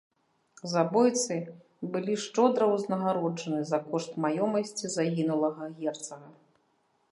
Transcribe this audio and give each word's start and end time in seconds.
Забойцы 0.71 1.35
былі 1.95 2.15
шчодра 2.23 2.65
ўзнагароджаны 2.73 3.61
за 3.73 3.79
кошт 3.91 4.11
маёмасці 4.27 4.85
загінулага 4.97 5.71
герцага. 5.79 6.29